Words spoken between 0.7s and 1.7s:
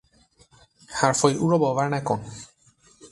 حرفهای او را